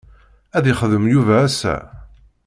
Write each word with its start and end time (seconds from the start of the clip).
Ad 0.57 0.65
yexdem 0.67 1.05
Yuba 1.13 1.35
ass-a? 1.47 1.75